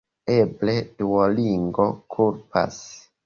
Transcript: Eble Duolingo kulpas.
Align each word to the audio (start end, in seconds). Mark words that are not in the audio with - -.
Eble 0.35 0.73
Duolingo 1.01 1.85
kulpas. 2.17 2.81